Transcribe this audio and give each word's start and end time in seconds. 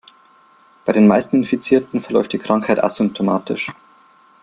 Bei 0.83 0.93
den 0.93 1.05
meisten 1.05 1.35
Infizierten 1.35 2.01
verläuft 2.01 2.33
die 2.33 2.39
Krankheit 2.39 2.83
asymptomatisch. 2.83 3.71